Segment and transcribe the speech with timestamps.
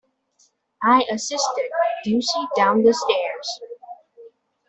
[0.81, 1.69] I assisted
[2.03, 3.59] Gussie down the stairs.